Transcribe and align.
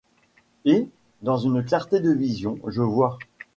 Et, 0.65 0.89
dans 1.21 1.37
une 1.37 1.63
clarté 1.63 1.99
de 1.99 2.11
vision, 2.11 2.57
je 2.65 2.81
vois 2.81 3.19